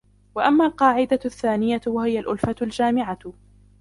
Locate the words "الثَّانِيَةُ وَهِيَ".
1.25-2.19